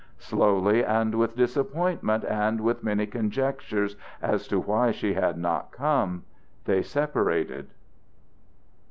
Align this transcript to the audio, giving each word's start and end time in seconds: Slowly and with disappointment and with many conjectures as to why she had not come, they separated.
Slowly 0.17 0.83
and 0.83 1.13
with 1.13 1.35
disappointment 1.35 2.23
and 2.23 2.61
with 2.61 2.83
many 2.83 3.05
conjectures 3.05 3.95
as 4.19 4.47
to 4.47 4.59
why 4.59 4.89
she 4.89 5.13
had 5.13 5.37
not 5.37 5.71
come, 5.71 6.23
they 6.65 6.81
separated. 6.81 7.67